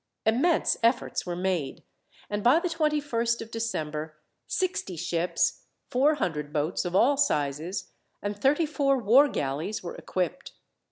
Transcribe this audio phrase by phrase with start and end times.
[0.25, 1.83] Immense efforts were made,
[2.27, 8.35] and by the 21st of December sixty ships, four hundred boats of all sizes, and
[8.41, 10.53] thirty four war galleys were equipped.